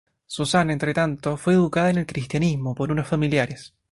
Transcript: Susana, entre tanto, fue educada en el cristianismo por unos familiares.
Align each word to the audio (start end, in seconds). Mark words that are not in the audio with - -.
Susana, 0.25 0.73
entre 0.73 0.95
tanto, 0.95 1.37
fue 1.37 1.53
educada 1.53 1.91
en 1.91 1.99
el 1.99 2.07
cristianismo 2.07 2.73
por 2.73 2.91
unos 2.91 3.07
familiares. 3.07 3.75